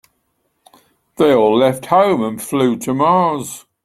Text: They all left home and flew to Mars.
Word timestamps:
They 1.17 1.31
all 1.31 1.55
left 1.55 1.85
home 1.85 2.23
and 2.23 2.41
flew 2.41 2.75
to 2.77 2.93
Mars. 2.95 3.67